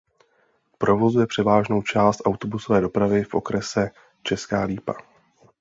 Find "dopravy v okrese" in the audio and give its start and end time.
2.81-3.89